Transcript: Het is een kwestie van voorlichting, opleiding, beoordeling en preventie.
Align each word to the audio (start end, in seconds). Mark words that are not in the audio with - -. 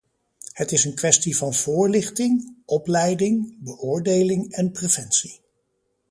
Het 0.53 0.71
is 0.71 0.83
een 0.85 0.95
kwestie 0.95 1.37
van 1.37 1.53
voorlichting, 1.53 2.55
opleiding, 2.65 3.57
beoordeling 3.63 4.51
en 4.51 4.71
preventie. 4.71 5.41